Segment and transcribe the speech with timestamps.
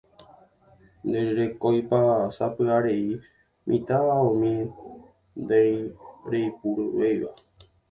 [1.07, 1.99] Ndererekóipa
[2.37, 3.07] sapy'arei
[3.67, 4.51] mitã aomi
[5.41, 7.31] ndereipuruvéiva